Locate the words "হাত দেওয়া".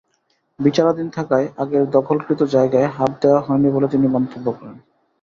2.87-3.41